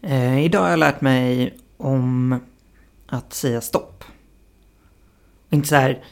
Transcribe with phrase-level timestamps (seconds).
[0.00, 2.40] Eh, idag har jag lärt mig om
[3.06, 4.04] att säga stopp.
[5.50, 6.04] Inte så här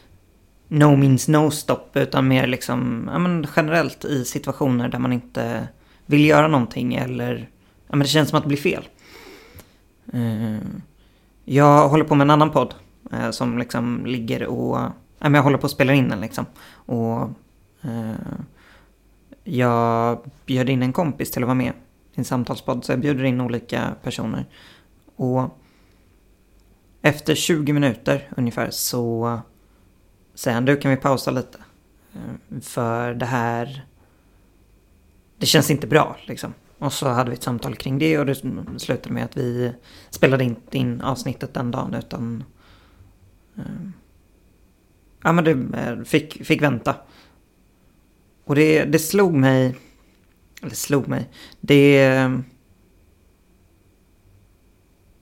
[0.68, 5.68] no means no stopp utan mer liksom ja, men generellt i situationer där man inte
[6.06, 7.48] vill göra någonting eller
[7.86, 8.88] ja, men det känns som att det blir fel.
[10.12, 10.58] Eh,
[11.44, 12.74] jag håller på med en annan podd
[13.12, 16.46] eh, som liksom ligger och ja, men jag håller på att spela in den liksom.
[16.70, 17.22] Och
[17.82, 18.36] eh,
[19.44, 21.72] jag bjöd in en kompis till att vara med
[22.18, 24.46] en samtalspodd så jag bjuder in olika personer.
[25.16, 25.58] Och
[27.02, 29.40] efter 20 minuter ungefär så
[30.34, 31.58] säger han du kan vi pausa lite.
[32.14, 33.86] Eh, för det här,
[35.38, 36.54] det känns inte bra liksom.
[36.78, 38.34] Och så hade vi ett samtal kring det och det
[38.78, 39.72] slutade med att vi
[40.10, 42.44] spelade inte in avsnittet den dagen utan...
[43.56, 43.88] Eh,
[45.22, 46.94] ja men det eh, fick, fick vänta.
[48.44, 49.76] Och det, det slog mig...
[50.62, 51.30] Eller slog mig.
[51.60, 52.06] Det...
[52.06, 52.38] Eh,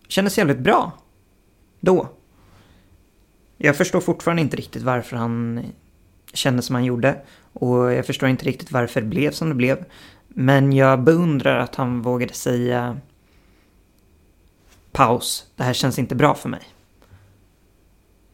[0.09, 0.93] kändes jävligt bra.
[1.81, 2.09] Då.
[3.57, 5.63] Jag förstår fortfarande inte riktigt varför han
[6.33, 7.21] kände som han gjorde.
[7.53, 9.85] Och jag förstår inte riktigt varför det blev som det blev.
[10.29, 13.01] Men jag beundrar att han vågade säga
[14.93, 16.63] paus, det här känns inte bra för mig.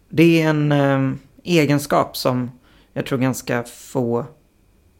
[0.08, 1.12] Det är en eh,
[1.44, 2.50] egenskap som
[2.92, 4.26] jag tror ganska få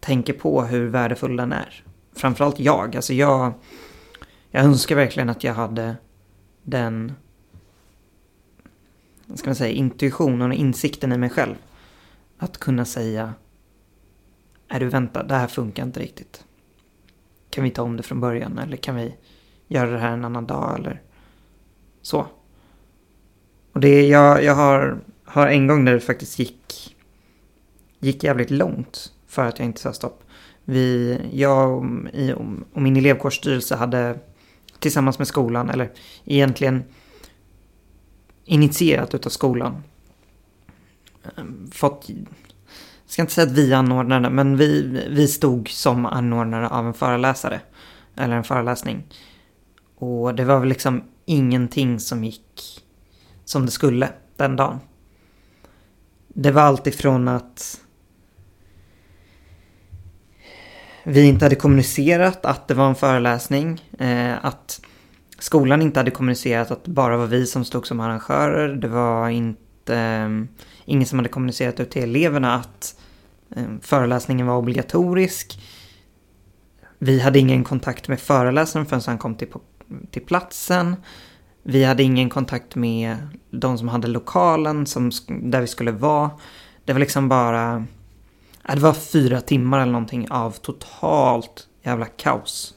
[0.01, 1.85] tänker på hur värdefull den är.
[2.13, 3.53] Framförallt jag, alltså jag,
[4.51, 5.97] jag önskar verkligen att jag hade
[6.63, 7.13] den
[9.35, 11.55] ska man säga, intuitionen och insikten i mig själv.
[12.39, 13.35] Att kunna säga
[14.69, 16.45] är du vänta, det här funkar inte riktigt.
[17.51, 19.15] Kan vi ta om det från början eller kan vi
[19.69, 21.03] göra det här en annan dag eller
[22.03, 22.27] så.
[23.73, 26.97] Och det jag, jag har, har en gång när det faktiskt gick,
[27.99, 30.25] gick jävligt långt för att jag inte sa stopp.
[30.65, 31.85] Vi, jag och,
[32.73, 34.19] och min elevkårsstyrelse hade
[34.79, 35.91] tillsammans med skolan, eller
[36.25, 36.85] egentligen
[38.45, 39.83] initierat utav skolan.
[41.37, 42.27] Ehm, fått, jag
[43.07, 47.61] ska inte säga att vi anordnade, men vi, vi stod som anordnare av en föreläsare.
[48.17, 49.07] Eller en föreläsning.
[49.97, 52.83] Och det var väl liksom ingenting som gick
[53.45, 54.79] som det skulle den dagen.
[56.29, 57.81] Det var allt ifrån att
[61.11, 63.83] vi inte hade kommunicerat att det var en föreläsning.
[63.99, 64.81] Eh, att
[65.39, 68.75] skolan inte hade kommunicerat att det bara var vi som stod som arrangörer.
[68.75, 70.29] Det var inte eh,
[70.85, 73.01] ingen som hade kommunicerat ut till eleverna att
[73.57, 75.61] eh, föreläsningen var obligatorisk.
[76.99, 79.49] Vi hade ingen kontakt med föreläsaren förrän han kom till,
[80.11, 80.97] till platsen.
[81.63, 83.17] Vi hade ingen kontakt med
[83.51, 86.31] de som hade lokalen som, där vi skulle vara.
[86.85, 87.85] Det var liksom bara...
[88.63, 92.75] Det var fyra timmar eller någonting av totalt jävla kaos.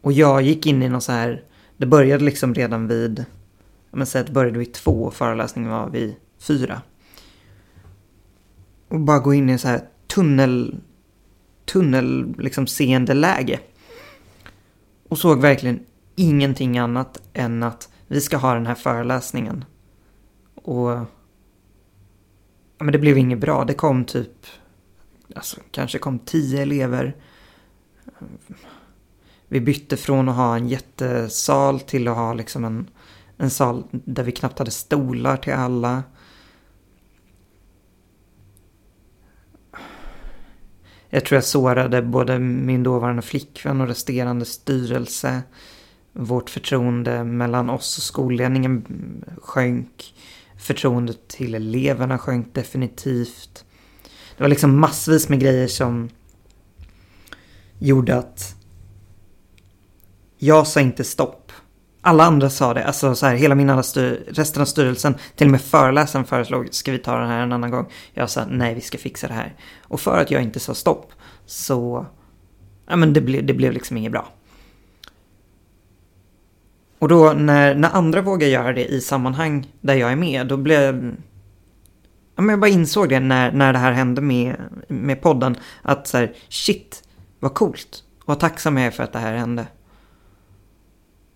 [0.00, 1.44] Och jag gick in i någon så här,
[1.76, 3.24] det började liksom redan vid,
[3.90, 6.82] men säg att det började vid två och föreläsningen var vid fyra.
[8.88, 10.80] Och bara gå in i en så här tunnel,
[11.64, 13.60] tunnel liksom seende läge.
[15.08, 15.80] Och såg verkligen
[16.16, 19.64] ingenting annat än att vi ska ha den här föreläsningen.
[20.54, 20.98] Och
[22.78, 23.64] ja, men det blev inget bra.
[23.64, 24.46] Det kom typ,
[25.34, 27.14] alltså kanske kom tio elever
[29.48, 32.90] vi bytte från att ha en jättesal till att ha liksom en,
[33.36, 36.02] en sal där vi knappt hade stolar till alla.
[41.10, 45.42] Jag tror jag sårade både min dåvarande flickvän och resterande styrelse.
[46.12, 48.84] Vårt förtroende mellan oss och skolledningen
[49.42, 50.14] sjönk.
[50.58, 53.64] Förtroendet till eleverna sjönk definitivt.
[54.36, 56.08] Det var liksom massvis med grejer som
[57.78, 58.54] gjorde att
[60.38, 61.52] jag sa inte stopp.
[62.00, 65.46] Alla andra sa det, alltså så här, hela min alla styr, resten av styrelsen, till
[65.46, 67.86] och med föreläsaren föreslog, ska vi ta den här en annan gång?
[68.12, 69.56] Jag sa, nej vi ska fixa det här.
[69.82, 71.12] Och för att jag inte sa stopp,
[71.46, 72.06] så,
[72.88, 74.32] ja men det, ble, det blev liksom inget bra.
[76.98, 80.56] Och då när, när andra vågar göra det i sammanhang där jag är med, då
[80.56, 81.16] blev
[82.38, 84.56] Ja, men jag bara insåg det när, när det här hände med,
[84.88, 85.56] med podden.
[85.82, 87.08] Att så här, shit,
[87.40, 88.04] vad coolt.
[88.20, 89.66] Och vad tacksam jag är för att det här hände.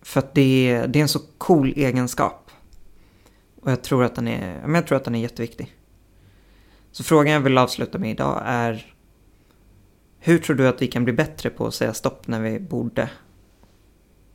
[0.01, 2.51] För att det är, det är en så cool egenskap.
[3.61, 5.75] Och jag tror att den är, men jag tror att den är jätteviktig.
[6.91, 8.95] Så frågan jag vill avsluta med idag är
[10.19, 13.09] Hur tror du att vi kan bli bättre på att säga stopp när vi borde?